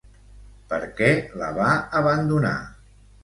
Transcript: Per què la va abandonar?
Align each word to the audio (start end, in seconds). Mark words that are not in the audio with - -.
Per 0.71 0.79
què 0.99 1.09
la 1.41 1.51
va 1.59 1.69
abandonar? 2.01 2.57